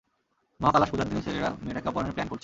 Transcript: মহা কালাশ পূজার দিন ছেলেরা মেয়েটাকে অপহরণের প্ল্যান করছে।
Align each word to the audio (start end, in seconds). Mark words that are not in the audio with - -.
মহা 0.59 0.71
কালাশ 0.73 0.89
পূজার 0.91 1.07
দিন 1.09 1.19
ছেলেরা 1.25 1.49
মেয়েটাকে 1.63 1.87
অপহরণের 1.89 2.13
প্ল্যান 2.15 2.27
করছে। 2.27 2.39